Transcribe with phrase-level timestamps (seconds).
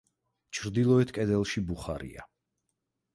[0.59, 2.25] ჩრდილოეთ კედელში ბუხარია.